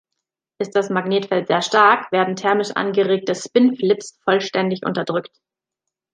Ist 0.57 0.75
das 0.75 0.89
Magnetfeld 0.89 1.45
sehr 1.45 1.61
stark, 1.61 2.11
werden 2.11 2.35
thermisch 2.35 2.71
angeregte 2.71 3.35
Spin-Flips 3.35 4.17
vollständig 4.23 4.83
unterdrückt. 4.83 5.39